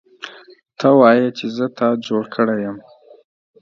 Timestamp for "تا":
1.77-1.87